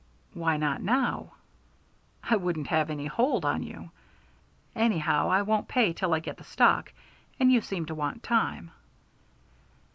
[0.33, 1.33] "Why not now?"
[2.23, 3.91] "I wouldn't have any hold on you.
[4.75, 6.91] Anyhow, I won't pay till I get the stock,
[7.39, 8.71] and you seem to want time."